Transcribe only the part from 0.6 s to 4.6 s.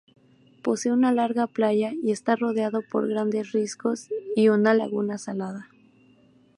Posee una larga playa y está rodeado por grandes riscos y